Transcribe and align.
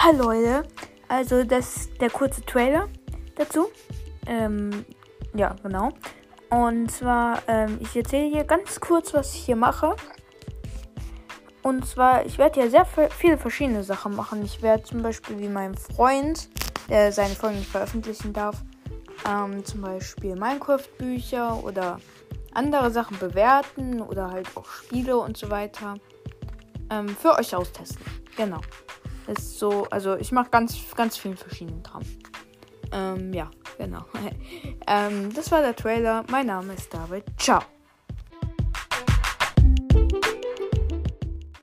Hi 0.00 0.14
Leute, 0.14 0.62
also 1.08 1.42
das 1.42 1.76
ist 1.76 2.00
der 2.00 2.08
kurze 2.08 2.40
Trailer 2.46 2.86
dazu. 3.34 3.68
Ähm, 4.26 4.84
ja, 5.34 5.56
genau. 5.60 5.90
Und 6.50 6.88
zwar, 6.92 7.42
ähm, 7.48 7.78
ich 7.80 7.96
erzähle 7.96 8.28
hier 8.28 8.44
ganz 8.44 8.78
kurz, 8.78 9.12
was 9.12 9.34
ich 9.34 9.40
hier 9.40 9.56
mache. 9.56 9.96
Und 11.62 11.84
zwar, 11.84 12.24
ich 12.24 12.38
werde 12.38 12.60
hier 12.60 12.70
sehr 12.70 12.86
viele 12.86 13.36
verschiedene 13.38 13.82
Sachen 13.82 14.14
machen. 14.14 14.44
Ich 14.44 14.62
werde 14.62 14.84
zum 14.84 15.02
Beispiel 15.02 15.40
wie 15.40 15.48
mein 15.48 15.76
Freund, 15.76 16.48
der 16.88 17.10
seine 17.10 17.34
Folgen 17.34 17.58
nicht 17.58 17.70
veröffentlichen 17.70 18.32
darf, 18.32 18.62
ähm, 19.28 19.64
zum 19.64 19.80
Beispiel 19.80 20.36
Minecraft-Bücher 20.36 21.64
oder 21.64 21.98
andere 22.54 22.92
Sachen 22.92 23.18
bewerten 23.18 24.00
oder 24.00 24.30
halt 24.30 24.46
auch 24.54 24.66
Spiele 24.66 25.18
und 25.18 25.36
so 25.36 25.50
weiter 25.50 25.96
ähm, 26.88 27.08
für 27.08 27.36
euch 27.36 27.54
austesten. 27.54 28.00
Genau. 28.36 28.60
Ist 29.28 29.58
so, 29.58 29.86
also 29.90 30.16
ich 30.16 30.32
mache 30.32 30.50
ganz, 30.50 30.76
ganz 30.96 31.16
vielen 31.16 31.36
verschiedenen 31.36 31.82
Kram. 31.82 32.02
Ähm, 32.92 33.32
ja, 33.34 33.50
genau. 33.76 34.04
ähm, 34.86 35.32
das 35.34 35.50
war 35.50 35.60
der 35.60 35.76
Trailer. 35.76 36.24
Mein 36.30 36.46
Name 36.46 36.72
ist 36.72 36.92
David. 36.92 37.24
Ciao. 37.38 37.62